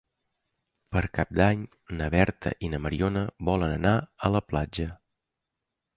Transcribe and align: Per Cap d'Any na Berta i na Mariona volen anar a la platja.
Per 0.95 1.03
Cap 1.17 1.35
d'Any 1.39 1.61
na 1.99 2.09
Berta 2.17 2.55
i 2.69 2.71
na 2.73 2.79
Mariona 2.87 3.23
volen 3.51 3.77
anar 3.79 3.95
a 4.29 4.33
la 4.37 4.43
platja. 4.53 4.89